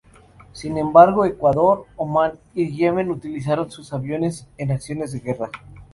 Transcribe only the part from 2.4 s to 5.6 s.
y Yemen utilizaron sus aviones en acciones de guerra.